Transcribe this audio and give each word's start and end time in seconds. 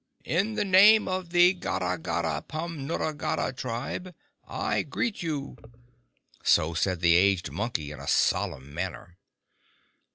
In 0.25 0.55
the 0.55 0.65
name 0.65 1.07
of 1.07 1.29
the 1.29 1.53
Garra 1.53 1.95
garra 1.99 2.41
pom 2.41 2.87
nutta 2.87 3.13
garra 3.13 3.53
Tribe, 3.53 4.15
I 4.47 4.81
greet 4.81 5.21
you!" 5.21 5.55
So 6.43 6.73
said 6.73 7.01
the 7.01 7.15
aged 7.15 7.51
Monkey, 7.51 7.91
in 7.91 7.99
a 7.99 8.07
solemn 8.07 8.73
manner. 8.73 9.19